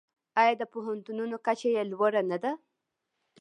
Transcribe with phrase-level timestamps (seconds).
[0.41, 2.51] آیا د پوهنتونونو کچه یې لوړه نه ده؟